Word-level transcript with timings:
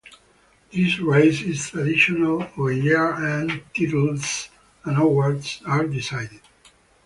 This 0.73 0.97
race 0.97 1.43
is 1.43 1.69
traditionally 1.69 2.45
when 2.55 2.81
year-end 2.81 3.61
titles 3.77 4.49
and 4.83 4.97
awards 4.97 5.61
are 5.67 5.85
decided. 5.85 6.41